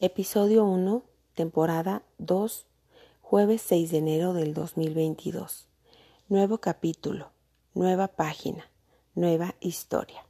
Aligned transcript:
Episodio 0.00 0.64
1, 0.64 1.02
temporada 1.34 2.04
2, 2.18 2.66
jueves 3.20 3.62
6 3.62 3.90
de 3.90 3.98
enero 3.98 4.32
del 4.32 4.54
2022. 4.54 5.66
Nuevo 6.28 6.58
capítulo, 6.58 7.32
nueva 7.74 8.06
página, 8.06 8.70
nueva 9.16 9.56
historia. 9.58 10.24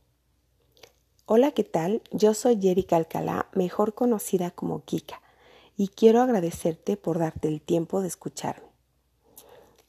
Hola, 1.27 1.51
¿qué 1.51 1.65
tal? 1.65 2.01
Yo 2.13 2.33
soy 2.33 2.59
Jerica 2.59 2.97
Alcalá, 2.97 3.51
mejor 3.53 3.93
conocida 3.93 4.51
como 4.53 4.87
Kika, 4.87 5.21
y 5.77 5.89
quiero 5.89 6.23
agradecerte 6.23 6.97
por 6.97 7.19
darte 7.19 7.49
el 7.49 7.61
tiempo 7.61 8.01
de 8.01 8.09
escucharme. 8.09 8.69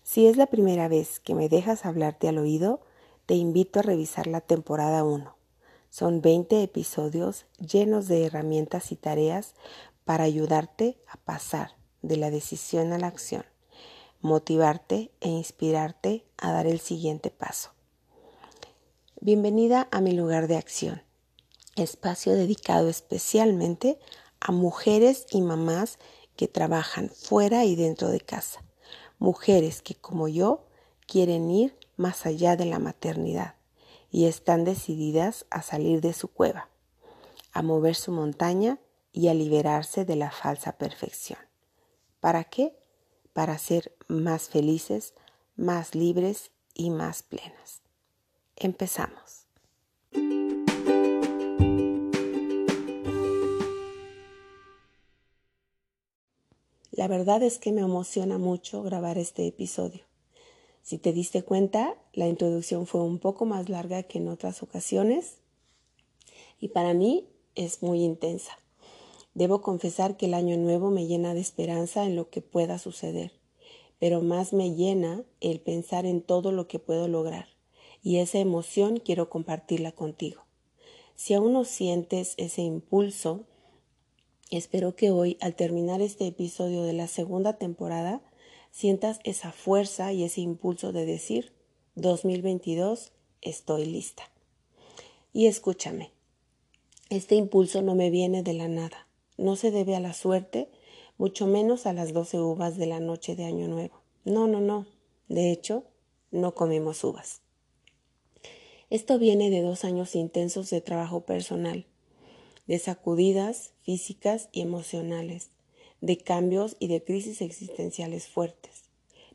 Si 0.04 0.28
es 0.28 0.36
la 0.36 0.48
primera 0.48 0.90
vez 0.90 1.22
que 1.22 1.36
me 1.36 1.48
dejas 1.48 1.86
hablarte 1.86 2.28
al 2.28 2.40
oído, 2.40 2.82
te 3.26 3.36
invito 3.36 3.80
a 3.80 3.84
revisar 3.84 4.28
la 4.28 4.42
temporada 4.42 5.06
1. 5.06 5.39
Son 5.90 6.22
20 6.22 6.64
episodios 6.64 7.46
llenos 7.58 8.08
de 8.08 8.26
herramientas 8.26 8.92
y 8.92 8.96
tareas 8.96 9.54
para 10.06 10.24
ayudarte 10.24 10.98
a 11.08 11.18
pasar 11.18 11.76
de 12.02 12.18
la 12.18 12.32
decisión 12.32 12.94
a 12.94 13.00
la 13.00 13.08
acción, 13.08 13.46
motivarte 14.22 15.12
e 15.22 15.30
inspirarte 15.30 16.26
a 16.38 16.52
dar 16.52 16.68
el 16.68 16.80
siguiente 16.80 17.32
paso. 17.32 17.72
Bienvenida 19.20 19.88
a 19.92 20.00
mi 20.02 20.14
lugar 20.14 20.48
de 20.48 20.58
acción, 20.58 21.04
espacio 21.76 22.34
dedicado 22.34 22.88
especialmente 22.88 24.00
a 24.40 24.52
mujeres 24.52 25.26
y 25.32 25.42
mamás 25.42 26.00
que 26.36 26.48
trabajan 26.48 27.10
fuera 27.10 27.66
y 27.66 27.76
dentro 27.76 28.10
de 28.10 28.22
casa 28.22 28.64
mujeres 29.20 29.82
que 29.82 29.96
como 29.96 30.28
yo 30.28 30.66
quieren 31.06 31.52
ir 31.52 31.78
más 31.98 32.26
allá 32.26 32.56
de 32.56 32.66
la 32.66 32.80
maternidad 32.80 33.56
y 34.12 34.26
están 34.26 34.64
decididas 34.66 35.46
a 35.50 35.62
salir 35.62 36.02
de 36.02 36.14
su 36.14 36.28
cueva, 36.30 36.70
a 37.52 37.62
mover 37.62 37.96
su 37.96 38.12
montaña 38.12 38.80
y 39.12 39.28
a 39.28 39.34
liberarse 39.34 40.06
de 40.06 40.16
la 40.16 40.32
falsa 40.32 40.78
perfección. 40.78 41.40
¿Para 42.20 42.44
qué? 42.44 42.76
Para 43.34 43.58
ser 43.58 43.96
más 44.08 44.50
felices, 44.50 45.14
más 45.56 45.96
libres 45.96 46.52
y 46.74 46.90
más 46.90 47.24
plenas. 47.24 47.82
Empezamos. 48.56 49.46
La 56.92 57.08
verdad 57.08 57.42
es 57.44 57.60
que 57.60 57.72
me 57.72 57.80
emociona 57.82 58.38
mucho 58.38 58.84
grabar 58.84 59.18
este 59.18 59.48
episodio. 59.48 60.09
Si 60.90 60.98
te 60.98 61.14
diste 61.14 61.44
cuenta, 61.44 61.94
la 62.14 62.28
introducción 62.28 62.88
fue 62.88 63.04
un 63.04 63.20
poco 63.20 63.46
más 63.46 63.70
larga 63.70 64.02
que 64.02 64.18
en 64.18 64.28
otras 64.28 64.64
ocasiones 64.64 65.38
y 66.60 66.70
para 66.70 66.96
mí 66.96 67.28
es 67.54 67.84
muy 67.84 68.02
intensa. 68.02 68.58
Debo 69.36 69.62
confesar 69.62 70.18
que 70.18 70.26
el 70.26 70.34
año 70.34 70.58
nuevo 70.58 70.90
me 70.90 71.06
llena 71.06 71.36
de 71.36 71.42
esperanza 71.42 72.06
en 72.06 72.16
lo 72.16 72.32
que 72.32 72.42
pueda 72.42 72.80
suceder, 72.80 73.34
pero 74.00 74.22
más 74.22 74.52
me 74.52 74.74
llena 74.74 75.24
el 75.42 75.60
pensar 75.62 76.08
en 76.08 76.24
todo 76.24 76.52
lo 76.52 76.68
que 76.68 76.80
puedo 76.80 77.08
lograr 77.08 77.50
y 78.02 78.18
esa 78.18 78.40
emoción 78.40 78.98
quiero 78.98 79.30
compartirla 79.30 79.92
contigo. 79.92 80.42
Si 81.14 81.36
aún 81.36 81.54
no 81.54 81.66
sientes 81.66 82.34
ese 82.38 82.64
impulso, 82.64 83.46
Espero 84.52 84.96
que 84.96 85.12
hoy, 85.12 85.38
al 85.42 85.54
terminar 85.54 86.02
este 86.02 86.26
episodio 86.26 86.82
de 86.82 86.94
la 86.94 87.06
segunda 87.06 87.58
temporada, 87.58 88.20
sientas 88.72 89.20
esa 89.24 89.52
fuerza 89.52 90.14
y 90.14 90.24
ese 90.24 90.42
impulso 90.42 90.92
de 90.92 91.06
decir, 91.06 91.54
2022, 91.96 93.12
estoy 93.42 93.86
lista. 93.86 94.24
Y 95.34 95.48
escúchame, 95.48 96.12
este 97.10 97.36
impulso 97.36 97.82
no 97.82 97.96
me 97.96 98.10
viene 98.10 98.44
de 98.44 98.54
la 98.54 98.68
nada, 98.68 99.08
no 99.38 99.56
se 99.56 99.72
debe 99.72 99.96
a 99.96 100.00
la 100.00 100.14
suerte, 100.14 100.70
mucho 101.18 101.48
menos 101.48 101.86
a 101.86 101.94
las 101.94 102.14
doce 102.14 102.40
uvas 102.40 102.78
de 102.78 102.86
la 102.86 103.00
noche 103.00 103.36
de 103.36 103.46
Año 103.46 103.68
Nuevo. 103.68 104.02
No, 104.24 104.48
no, 104.48 104.62
no. 104.62 104.86
De 105.28 105.52
hecho, 105.52 105.84
no 106.32 106.56
comimos 106.56 107.04
uvas. 107.04 107.42
Esto 108.90 109.20
viene 109.20 109.50
de 109.50 109.62
dos 109.62 109.84
años 109.84 110.16
intensos 110.16 110.70
de 110.70 110.82
trabajo 110.82 111.22
personal, 111.22 111.86
de 112.68 112.80
sacudidas 112.80 113.74
físicas 113.82 114.50
y 114.52 114.62
emocionales, 114.62 115.52
de 116.02 116.18
cambios 116.18 116.76
y 116.80 116.88
de 116.88 117.04
crisis 117.04 117.42
existenciales 117.42 118.28
fuertes, 118.28 118.84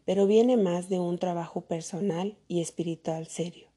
pero 0.04 0.26
viene 0.26 0.56
más 0.56 0.88
de 0.88 0.98
un 0.98 1.18
trabajo 1.18 1.62
personal 1.62 2.36
y 2.48 2.60
espiritual 2.60 3.26
serio, 3.26 3.68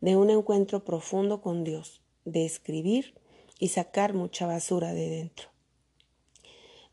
de 0.00 0.16
un 0.16 0.30
encuentro 0.30 0.84
profundo 0.84 1.40
con 1.40 1.64
Dios, 1.64 2.02
de 2.24 2.44
escribir 2.44 3.14
y 3.58 3.68
sacar 3.68 4.14
mucha 4.14 4.46
basura 4.46 4.92
de 4.92 5.08
dentro. 5.08 5.48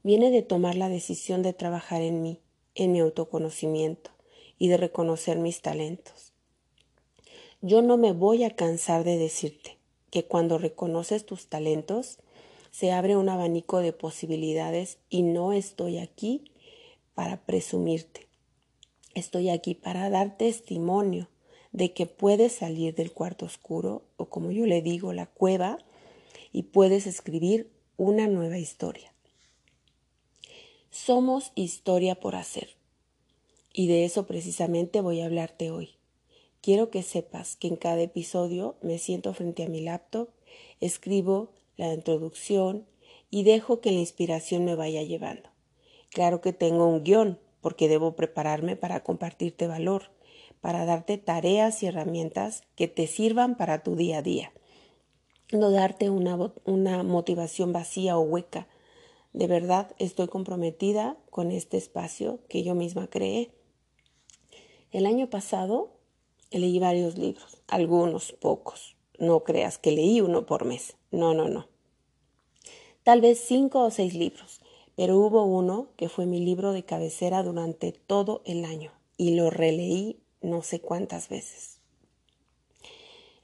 Viene 0.03 0.31
de 0.31 0.41
tomar 0.41 0.75
la 0.75 0.89
decisión 0.89 1.41
de 1.43 1.53
trabajar 1.53 2.01
en 2.01 2.21
mí, 2.21 2.39
en 2.75 2.91
mi 2.91 2.99
autoconocimiento 2.99 4.11
y 4.59 4.67
de 4.67 4.77
reconocer 4.77 5.37
mis 5.37 5.61
talentos. 5.61 6.33
Yo 7.61 7.81
no 7.81 7.97
me 7.97 8.11
voy 8.11 8.43
a 8.43 8.55
cansar 8.55 9.03
de 9.03 9.17
decirte, 9.17 9.77
que 10.13 10.25
cuando 10.25 10.59
reconoces 10.59 11.25
tus 11.25 11.47
talentos, 11.47 12.19
se 12.73 12.91
abre 12.91 13.15
un 13.15 13.29
abanico 13.29 13.79
de 13.79 13.93
posibilidades 13.93 14.97
y 15.07 15.21
no 15.21 15.53
estoy 15.53 15.99
aquí 15.99 16.51
para 17.13 17.45
presumirte. 17.45 18.27
Estoy 19.13 19.51
aquí 19.51 19.75
para 19.75 20.09
dar 20.09 20.37
testimonio 20.37 21.29
de 21.71 21.93
que 21.93 22.07
puedes 22.07 22.53
salir 22.53 22.95
del 22.95 23.11
cuarto 23.11 23.45
oscuro 23.45 24.01
o 24.17 24.25
como 24.25 24.49
yo 24.49 24.65
le 24.65 24.81
digo, 24.81 25.13
la 25.13 25.27
cueva 25.27 25.77
y 26.51 26.63
puedes 26.63 27.05
escribir 27.05 27.69
una 27.95 28.25
nueva 28.25 28.57
historia. 28.57 29.13
Somos 30.89 31.51
historia 31.53 32.15
por 32.15 32.35
hacer 32.35 32.69
y 33.71 33.85
de 33.85 34.03
eso 34.03 34.25
precisamente 34.25 34.99
voy 34.99 35.21
a 35.21 35.25
hablarte 35.25 35.69
hoy. 35.69 35.91
Quiero 36.61 36.89
que 36.89 37.03
sepas 37.03 37.55
que 37.55 37.67
en 37.67 37.75
cada 37.75 38.01
episodio 38.01 38.77
me 38.81 38.97
siento 38.97 39.31
frente 39.35 39.63
a 39.63 39.69
mi 39.69 39.81
laptop, 39.81 40.29
escribo 40.79 41.51
la 41.77 41.93
introducción 41.93 42.85
y 43.29 43.43
dejo 43.43 43.81
que 43.81 43.91
la 43.91 43.99
inspiración 43.99 44.65
me 44.65 44.75
vaya 44.75 45.01
llevando. 45.03 45.49
Claro 46.09 46.41
que 46.41 46.53
tengo 46.53 46.87
un 46.87 47.03
guion 47.03 47.39
porque 47.61 47.87
debo 47.87 48.15
prepararme 48.15 48.75
para 48.75 49.03
compartirte 49.03 49.67
valor, 49.67 50.11
para 50.61 50.85
darte 50.85 51.17
tareas 51.17 51.81
y 51.81 51.87
herramientas 51.87 52.63
que 52.75 52.87
te 52.87 53.07
sirvan 53.07 53.57
para 53.57 53.81
tu 53.81 53.95
día 53.95 54.19
a 54.19 54.21
día. 54.21 54.53
No 55.51 55.71
darte 55.71 56.09
una, 56.09 56.53
una 56.65 57.03
motivación 57.03 57.73
vacía 57.73 58.17
o 58.17 58.21
hueca. 58.21 58.67
De 59.33 59.47
verdad 59.47 59.95
estoy 59.97 60.27
comprometida 60.27 61.17
con 61.29 61.51
este 61.51 61.77
espacio 61.77 62.39
que 62.49 62.63
yo 62.63 62.75
misma 62.75 63.09
creé. 63.09 63.51
El 64.91 65.07
año 65.07 65.29
pasado 65.29 65.97
leí 66.51 66.77
varios 66.79 67.17
libros, 67.17 67.61
algunos 67.67 68.33
pocos. 68.33 68.95
No 69.19 69.43
creas 69.43 69.77
que 69.77 69.91
leí 69.91 70.21
uno 70.21 70.45
por 70.45 70.65
mes. 70.65 70.95
No, 71.11 71.33
no, 71.33 71.49
no. 71.49 71.67
Tal 73.03 73.21
vez 73.21 73.39
cinco 73.39 73.83
o 73.83 73.91
seis 73.91 74.13
libros, 74.13 74.61
pero 74.95 75.17
hubo 75.17 75.43
uno 75.43 75.87
que 75.97 76.09
fue 76.09 76.25
mi 76.25 76.39
libro 76.39 76.71
de 76.71 76.83
cabecera 76.83 77.43
durante 77.43 77.91
todo 77.91 78.41
el 78.45 78.65
año 78.65 78.91
y 79.17 79.35
lo 79.35 79.49
releí 79.49 80.19
no 80.41 80.61
sé 80.61 80.79
cuántas 80.79 81.29
veces. 81.29 81.79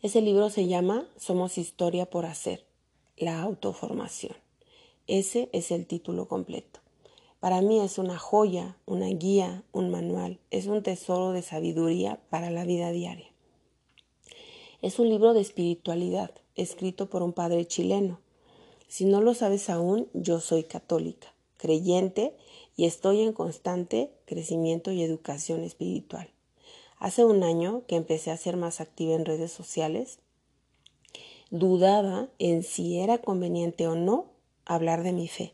Ese 0.02 0.22
libro 0.22 0.50
se 0.50 0.68
llama 0.68 1.08
Somos 1.18 1.58
historia 1.58 2.10
por 2.10 2.26
hacer, 2.26 2.66
la 3.18 3.42
autoformación. 3.42 4.36
Ese 5.08 5.50
es 5.52 5.72
el 5.72 5.88
título 5.88 6.28
completo. 6.28 6.80
Para 7.40 7.62
mí 7.62 7.80
es 7.80 7.98
una 7.98 8.18
joya, 8.18 8.78
una 8.86 9.08
guía, 9.08 9.64
un 9.72 9.90
manual, 9.90 10.40
es 10.52 10.68
un 10.68 10.84
tesoro 10.84 11.32
de 11.32 11.42
sabiduría 11.42 12.20
para 12.30 12.50
la 12.50 12.64
vida 12.64 12.92
diaria. 12.92 13.28
Es 14.82 15.00
un 15.00 15.10
libro 15.10 15.34
de 15.34 15.42
espiritualidad, 15.42 16.32
escrito 16.56 17.10
por 17.10 17.24
un 17.24 17.34
padre 17.34 17.66
chileno. 17.66 18.20
Si 18.88 19.06
no 19.06 19.22
lo 19.22 19.34
sabes 19.34 19.70
aún, 19.70 20.08
yo 20.14 20.40
soy 20.40 20.64
católica, 20.64 21.34
creyente 21.58 22.36
y 22.76 22.86
estoy 22.86 23.22
en 23.22 23.34
constante 23.34 24.12
crecimiento 24.26 24.92
y 24.92 25.04
educación 25.04 25.64
espiritual. 25.64 26.30
Hace 26.98 27.26
un 27.26 27.44
año 27.44 27.84
que 27.88 27.96
empecé 27.96 28.32
a 28.32 28.38
ser 28.38 28.58
más 28.58 28.82
activa 28.82 29.16
en 29.16 29.26
redes 29.26 29.52
sociales, 29.52 30.20
dudaba 31.50 32.30
en 32.40 32.64
si 32.64 33.00
era 33.00 33.20
conveniente 33.20 33.88
o 33.88 33.96
no 33.96 34.28
hablar 34.66 35.04
de 35.04 35.14
mi 35.14 35.28
fe 35.28 35.54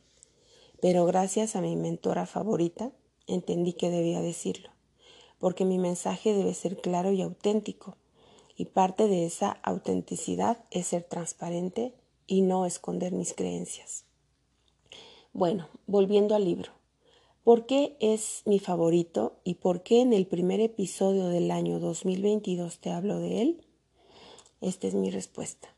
pero 0.85 1.05
gracias 1.05 1.55
a 1.55 1.61
mi 1.61 1.75
mentora 1.75 2.27
favorita 2.27 2.91
entendí 3.25 3.73
que 3.73 3.89
debía 3.89 4.21
decirlo, 4.21 4.69
porque 5.39 5.65
mi 5.65 5.79
mensaje 5.79 6.31
debe 6.31 6.53
ser 6.53 6.79
claro 6.79 7.11
y 7.11 7.23
auténtico, 7.23 7.97
y 8.55 8.65
parte 8.65 9.07
de 9.07 9.25
esa 9.25 9.51
autenticidad 9.63 10.63
es 10.71 10.87
ser 10.87 11.03
transparente 11.03 11.93
y 12.27 12.41
no 12.41 12.65
esconder 12.65 13.11
mis 13.11 13.33
creencias. 13.33 14.05
Bueno, 15.33 15.67
volviendo 15.85 16.35
al 16.35 16.45
libro. 16.45 16.71
¿Por 17.43 17.65
qué 17.67 17.95
es 17.99 18.41
mi 18.45 18.57
favorito 18.59 19.37
y 19.43 19.55
por 19.55 19.83
qué 19.83 20.01
en 20.01 20.13
el 20.13 20.25
primer 20.25 20.61
episodio 20.61 21.27
del 21.27 21.51
año 21.51 21.79
2022 21.79 22.79
te 22.79 22.89
hablo 22.89 23.19
de 23.19 23.41
él? 23.41 23.61
Esta 24.61 24.87
es 24.87 24.95
mi 24.95 25.11
respuesta. 25.11 25.75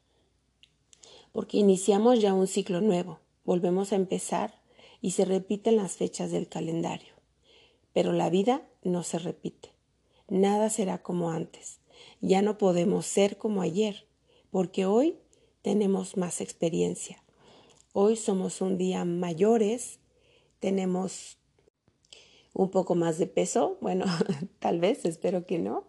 Porque 1.34 1.58
iniciamos 1.58 2.22
ya 2.22 2.34
un 2.34 2.48
ciclo 2.48 2.80
nuevo, 2.80 3.20
volvemos 3.44 3.92
a 3.92 3.98
empezar 3.98 4.62
y 5.02 5.12
se 5.12 5.26
repiten 5.26 5.76
las 5.76 5.94
fechas 5.94 6.32
del 6.32 6.48
calendario. 6.48 7.14
Pero 7.94 8.14
la 8.14 8.30
vida 8.30 8.62
no 8.84 9.04
se 9.04 9.20
repite. 9.20 9.74
Nada 10.30 10.70
será 10.70 11.02
como 11.02 11.32
antes. 11.32 11.80
Ya 12.22 12.42
no 12.42 12.58
podemos 12.58 13.06
ser 13.06 13.38
como 13.38 13.62
ayer, 13.62 14.08
porque 14.52 14.86
hoy 14.86 15.18
tenemos 15.62 16.18
más 16.18 16.42
experiencia. 16.42 17.24
Hoy 17.94 18.16
somos 18.16 18.62
un 18.62 18.78
día 18.78 19.06
mayores, 19.06 20.00
tenemos 20.60 21.38
un 22.54 22.70
poco 22.72 22.96
más 22.96 23.18
de 23.18 23.28
peso, 23.28 23.78
bueno, 23.82 24.06
tal 24.60 24.80
vez, 24.80 25.06
espero 25.06 25.46
que 25.46 25.60
no, 25.60 25.86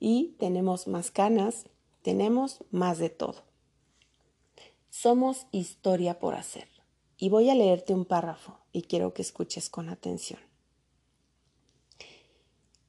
y 0.00 0.36
tenemos 0.38 0.86
más 0.86 1.10
canas, 1.10 1.66
tenemos 2.02 2.64
más 2.70 2.98
de 2.98 3.10
todo. 3.10 3.42
Somos 4.90 5.46
historia 5.52 6.18
por 6.18 6.34
hacer. 6.34 6.68
Y 7.16 7.30
voy 7.30 7.50
a 7.50 7.54
leerte 7.54 7.94
un 7.94 8.04
párrafo 8.04 8.58
y 8.72 8.82
quiero 8.82 9.12
que 9.12 9.22
escuches 9.22 9.70
con 9.70 9.88
atención. 9.88 10.40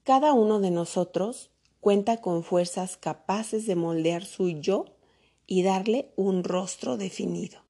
Cada 0.04 0.34
uno 0.34 0.60
de 0.60 0.72
nosotros 0.72 1.50
cuenta 1.80 2.18
con 2.22 2.44
fuerzas 2.44 2.98
capaces 2.98 3.66
de 3.66 3.76
moldear 3.76 4.26
su 4.26 4.50
yo 4.50 4.86
y 5.48 5.64
darle 5.64 6.12
un 6.16 6.44
rostro 6.44 6.98
definido. 6.98 7.62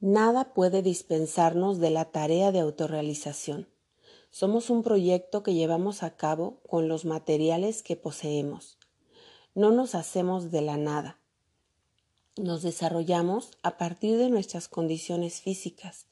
Nada 0.00 0.52
puede 0.52 0.82
dispensarnos 0.82 1.78
de 1.78 1.90
la 1.90 2.06
tarea 2.06 2.52
de 2.52 2.60
autorrealización. 2.60 3.68
Somos 4.30 4.68
un 4.68 4.82
proyecto 4.82 5.42
que 5.42 5.54
llevamos 5.54 6.02
a 6.02 6.16
cabo 6.16 6.60
con 6.68 6.88
los 6.88 7.04
materiales 7.04 7.82
que 7.82 7.96
poseemos. 7.96 8.78
No 9.54 9.72
nos 9.72 9.94
hacemos 9.94 10.50
de 10.50 10.60
la 10.60 10.76
nada. 10.76 11.18
Nos 12.36 12.62
desarrollamos 12.62 13.52
a 13.62 13.78
partir 13.78 14.18
de 14.18 14.28
nuestras 14.28 14.68
condiciones 14.68 15.40
físicas, 15.40 16.06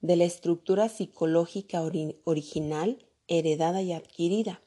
de 0.00 0.16
la 0.16 0.24
estructura 0.24 0.88
psicológica 0.88 1.82
original, 2.24 3.06
heredada 3.28 3.82
y 3.82 3.92
adquirida, 3.92 4.60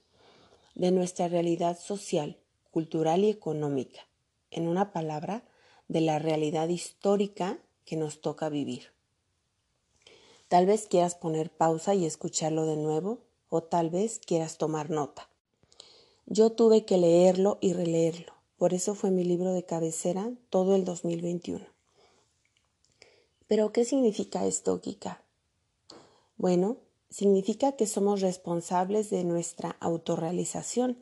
de 0.75 0.91
nuestra 0.91 1.27
realidad 1.27 1.77
social, 1.79 2.37
cultural 2.71 3.23
y 3.23 3.29
económica, 3.29 4.01
en 4.51 4.67
una 4.67 4.91
palabra, 4.91 5.43
de 5.87 6.01
la 6.01 6.19
realidad 6.19 6.69
histórica 6.69 7.59
que 7.85 7.97
nos 7.97 8.21
toca 8.21 8.49
vivir. 8.49 8.93
Tal 10.47 10.65
vez 10.65 10.87
quieras 10.87 11.15
poner 11.15 11.49
pausa 11.49 11.95
y 11.95 12.05
escucharlo 12.05 12.65
de 12.65 12.77
nuevo 12.77 13.19
o 13.49 13.63
tal 13.63 13.89
vez 13.89 14.19
quieras 14.19 14.57
tomar 14.57 14.89
nota. 14.89 15.29
Yo 16.25 16.51
tuve 16.51 16.85
que 16.85 16.97
leerlo 16.97 17.57
y 17.61 17.73
releerlo, 17.73 18.33
por 18.57 18.73
eso 18.73 18.95
fue 18.95 19.11
mi 19.11 19.23
libro 19.23 19.53
de 19.53 19.65
cabecera 19.65 20.31
todo 20.49 20.75
el 20.75 20.85
2021. 20.85 21.65
Pero, 23.47 23.71
¿qué 23.73 23.83
significa 23.85 24.45
esto, 24.45 24.79
Kika? 24.79 25.21
Bueno, 26.37 26.77
significa 27.13 27.73
que 27.73 27.85
somos 27.85 28.21
responsables 28.21 29.11
de 29.11 29.23
nuestra 29.23 29.77
autorrealización, 29.79 30.97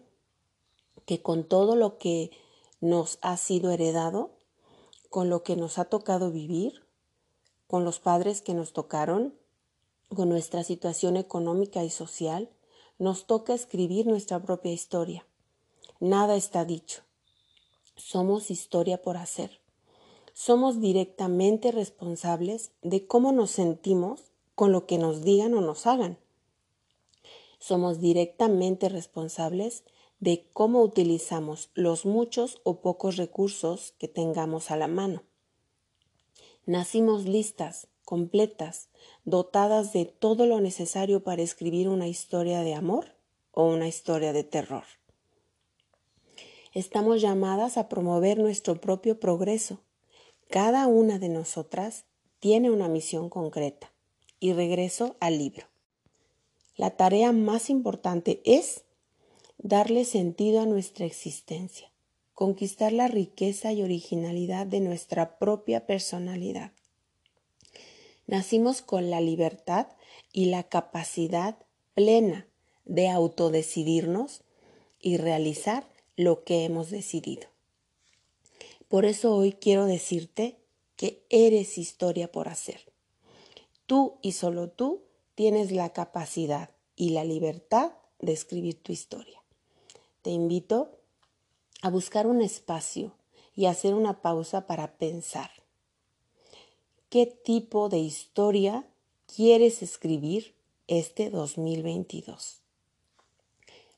que 1.06 1.22
con 1.22 1.46
todo 1.46 1.78
lo 1.78 1.98
que 1.98 2.32
nos 2.82 3.18
ha 3.22 3.38
sido 3.38 3.72
heredado, 3.72 4.32
con 5.10 5.30
lo 5.30 5.42
que 5.44 5.56
nos 5.56 5.80
ha 5.80 5.86
tocado 5.86 6.30
vivir, 6.30 6.84
con 7.66 7.86
los 7.86 8.00
padres 8.00 8.42
que 8.42 8.54
nos 8.54 8.74
tocaron, 8.74 9.34
con 10.14 10.28
nuestra 10.28 10.66
situación 10.66 11.16
económica 11.16 11.82
y 11.86 11.90
social, 11.90 12.50
nos 13.00 13.26
toca 13.26 13.54
escribir 13.54 14.06
nuestra 14.06 14.42
propia 14.42 14.74
historia. 14.74 15.26
Nada 16.02 16.36
está 16.36 16.66
dicho. 16.66 17.04
Somos 17.96 18.52
historia 18.52 19.02
por 19.02 19.16
hacer. 19.16 19.62
Somos 20.34 20.82
directamente 20.82 21.72
responsables 21.72 22.72
de 22.82 23.08
cómo 23.08 23.32
nos 23.32 23.52
sentimos 23.52 24.31
con 24.56 24.72
lo 24.72 24.86
que 24.86 24.98
nos 24.98 25.24
digan 25.24 25.54
o 25.54 25.62
nos 25.62 25.88
hagan. 25.88 26.18
Somos 27.60 28.00
directamente 28.00 28.90
responsables 28.90 29.84
de 30.20 30.48
cómo 30.54 30.82
utilizamos 30.82 31.70
los 31.74 32.06
muchos 32.06 32.62
o 32.64 32.82
pocos 32.82 33.18
recursos 33.18 33.94
que 33.98 34.08
tengamos 34.08 34.72
a 34.72 34.78
la 34.78 34.88
mano. 34.88 35.24
Nacimos 36.66 37.26
listas, 37.26 37.88
completas, 38.06 38.90
dotadas 39.26 39.94
de 39.94 40.06
todo 40.06 40.46
lo 40.46 40.62
necesario 40.62 41.24
para 41.24 41.42
escribir 41.42 41.90
una 41.90 42.08
historia 42.08 42.62
de 42.62 42.76
amor 42.76 43.16
o 43.52 43.66
una 43.66 43.88
historia 43.88 44.32
de 44.34 44.44
terror. 44.44 44.84
Estamos 46.74 47.22
llamadas 47.22 47.78
a 47.78 47.90
promover 47.90 48.38
nuestro 48.38 48.80
propio 48.80 49.20
progreso. 49.20 49.82
Cada 50.50 50.88
una 50.88 51.20
de 51.20 51.30
nosotras 51.30 52.06
tiene 52.40 52.70
una 52.70 52.88
misión 52.88 53.30
concreta. 53.30 53.92
Y 54.42 54.52
regreso 54.52 55.16
al 55.22 55.38
libro. 55.38 55.68
La 56.76 56.98
tarea 56.98 57.32
más 57.32 57.70
importante 57.70 58.42
es 58.44 58.84
darle 59.60 60.04
sentido 60.04 60.60
a 60.60 60.66
nuestra 60.66 61.06
existencia, 61.06 61.92
conquistar 62.34 62.92
la 62.92 63.08
riqueza 63.08 63.72
y 63.72 63.84
originalidad 63.84 64.66
de 64.66 64.80
nuestra 64.80 65.38
propia 65.38 65.86
personalidad. 65.86 66.72
Nacimos 68.26 68.82
con 68.82 69.10
la 69.10 69.22
libertad 69.22 69.88
y 70.34 70.46
la 70.46 70.64
capacidad 70.64 71.58
plena 71.94 72.48
de 72.86 73.10
autodecidirnos 73.10 74.42
y 75.00 75.18
realizar 75.18 75.88
lo 76.16 76.44
que 76.44 76.66
hemos 76.66 76.90
decidido. 76.90 77.48
Por 78.88 79.06
eso 79.06 79.36
hoy 79.36 79.54
quiero 79.54 79.86
decirte 79.86 80.58
que 80.96 81.24
eres 81.30 81.78
historia 81.78 82.32
por 82.32 82.50
hacer. 82.50 82.91
Tú 83.92 84.20
y 84.22 84.32
solo 84.32 84.70
tú 84.70 85.02
tienes 85.36 85.70
la 85.74 85.92
capacidad 85.92 86.70
y 86.96 87.10
la 87.10 87.26
libertad 87.26 87.92
de 88.20 88.32
escribir 88.32 88.82
tu 88.82 88.94
historia. 88.94 89.44
Te 90.22 90.30
invito 90.30 90.92
a 91.82 91.90
buscar 91.90 92.26
un 92.26 92.42
espacio 92.42 93.12
y 93.54 93.66
hacer 93.66 93.94
una 93.94 94.22
pausa 94.22 94.66
para 94.66 94.96
pensar 94.96 95.52
qué 97.10 97.26
tipo 97.26 97.90
de 97.90 97.98
historia 97.98 98.88
quieres 99.26 99.84
escribir 99.84 100.56
este 100.88 101.30
2022. 101.30 102.62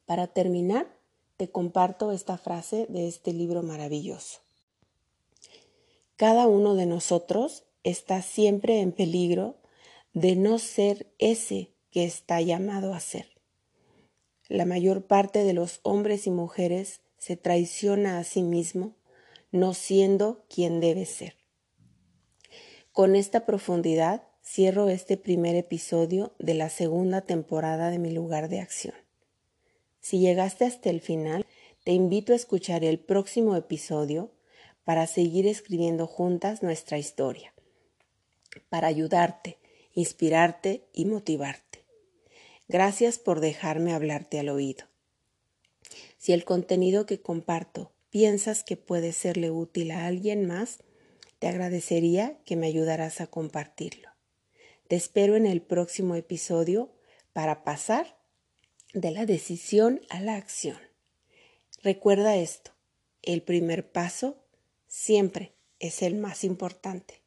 Para 0.08 0.26
terminar, 0.26 0.92
te 1.38 1.52
comparto 1.52 2.12
esta 2.12 2.40
frase 2.40 2.88
de 2.90 3.08
este 3.08 3.32
libro 3.32 3.62
maravilloso. 3.62 4.40
Cada 6.16 6.48
uno 6.48 6.74
de 6.74 6.88
nosotros 6.88 7.62
está 7.84 8.24
siempre 8.24 8.80
en 8.80 8.92
peligro 8.92 9.62
de 10.14 10.36
no 10.36 10.60
ser 10.60 11.12
ese 11.20 11.74
que 11.92 12.06
está 12.06 12.42
llamado 12.42 12.94
a 12.94 13.00
ser. 13.00 13.28
La 14.48 14.66
mayor 14.66 15.06
parte 15.06 15.44
de 15.44 15.54
los 15.54 15.80
hombres 15.84 16.28
y 16.28 16.32
mujeres 16.32 17.02
se 17.18 17.38
traiciona 17.38 18.20
a 18.20 18.24
sí 18.24 18.44
mismo 18.44 18.96
no 19.52 19.74
siendo 19.76 20.46
quien 20.50 20.80
debe 20.80 21.06
ser. 21.06 21.38
Con 22.92 23.16
esta 23.16 23.46
profundidad 23.46 24.24
cierro 24.44 24.90
este 24.90 25.16
primer 25.16 25.56
episodio 25.56 26.36
de 26.40 26.56
la 26.56 26.70
segunda 26.70 27.22
temporada 27.22 27.90
de 27.90 28.00
Mi 28.00 28.12
lugar 28.12 28.50
de 28.50 28.60
acción. 28.60 28.96
Si 30.02 30.20
llegaste 30.20 30.66
hasta 30.66 30.90
el 30.90 31.02
final, 31.02 31.46
te 31.86 31.92
invito 31.92 32.34
a 32.34 32.36
escuchar 32.36 32.84
el 32.84 33.00
próximo 33.00 33.56
episodio 33.56 34.32
para 34.84 35.08
seguir 35.08 35.48
escribiendo 35.48 36.08
juntas 36.08 36.62
nuestra 36.62 36.98
historia, 36.98 37.54
para 38.70 38.88
ayudarte, 38.88 39.60
inspirarte 39.94 40.88
y 40.94 41.06
motivarte. 41.06 41.86
Gracias 42.68 43.20
por 43.20 43.40
dejarme 43.40 43.94
hablarte 43.94 44.40
al 44.40 44.50
oído. 44.50 44.86
Si 46.18 46.34
el 46.34 46.46
contenido 46.46 47.06
que 47.06 47.22
comparto 47.22 47.92
piensas 48.10 48.64
que 48.64 48.78
puede 48.78 49.12
serle 49.12 49.52
útil 49.52 49.92
a 49.92 50.06
alguien 50.06 50.46
más, 50.46 50.80
te 51.40 51.48
agradecería 51.48 52.40
que 52.46 52.56
me 52.56 52.68
ayudaras 52.68 53.20
a 53.22 53.28
compartirlo. 53.28 54.10
Te 54.88 54.96
espero 54.96 55.36
en 55.36 55.46
el 55.46 55.62
próximo 55.62 56.16
episodio 56.16 56.94
para 57.34 57.64
pasar 57.64 58.18
de 58.94 59.12
la 59.12 59.26
decisión 59.26 60.02
a 60.10 60.22
la 60.22 60.36
acción. 60.36 60.78
Recuerda 61.82 62.38
esto, 62.38 62.72
el 63.22 63.42
primer 63.42 63.92
paso 63.92 64.38
siempre 64.88 65.54
es 65.80 66.02
el 66.02 66.16
más 66.16 66.44
importante. 66.44 67.23